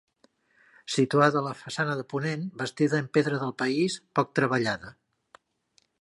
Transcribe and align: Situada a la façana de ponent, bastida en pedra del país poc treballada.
Situada 0.93 1.39
a 1.41 1.47
la 1.49 1.51
façana 1.59 1.93
de 1.99 2.07
ponent, 2.13 2.47
bastida 2.63 2.99
en 3.03 3.13
pedra 3.19 3.43
del 3.45 3.53
país 3.63 4.01
poc 4.21 4.37
treballada. 4.41 4.95